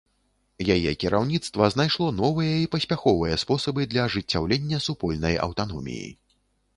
Яе 0.75 0.91
кіраўніцтва 1.01 1.67
знайшло 1.75 2.07
новыя 2.21 2.55
і 2.61 2.65
паспяховыя 2.75 3.35
спосабы 3.43 3.85
для 3.91 4.07
ажыццяўлення 4.07 4.81
супольнай 4.87 5.35
аўтаноміі. 5.45 6.09